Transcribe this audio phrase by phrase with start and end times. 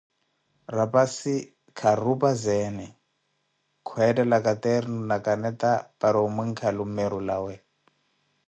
[0.77, 1.35] Rapassi
[1.79, 2.87] kharupazeni
[3.87, 7.53] khweethela caternu na kaneta para watikavo lummeru lawe.